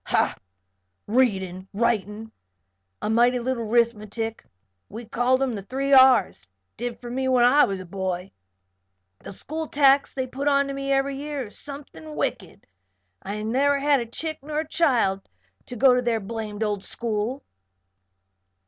"Ha! 0.07 0.35
Readin', 1.05 1.67
writin', 1.73 2.31
an' 3.03 3.13
mighty 3.13 3.37
little 3.37 3.67
'rithmatic 3.67 4.43
we 4.89 5.05
called 5.05 5.43
'em 5.43 5.53
'the 5.53 5.61
three 5.61 5.93
R's' 5.93 6.49
did 6.81 6.99
for 6.99 7.11
me 7.11 7.27
when 7.27 7.43
I 7.45 7.65
was 7.65 7.79
a 7.81 7.85
boy. 7.85 8.31
The 9.19 9.31
school 9.31 9.67
tax 9.67 10.11
they 10.15 10.25
put 10.25 10.47
onto 10.47 10.73
me 10.73 10.91
ev'ry 10.91 11.15
year 11.17 11.45
is 11.45 11.59
something 11.59 12.15
wicked. 12.15 12.65
And 13.21 13.37
I 13.37 13.43
never 13.43 13.77
had 13.77 14.11
chick 14.11 14.39
nor 14.41 14.63
child 14.63 15.29
to 15.67 15.75
go 15.75 15.93
to 15.93 16.01
their 16.01 16.19
blamed 16.19 16.63
old 16.63 16.83
school." 16.83 17.43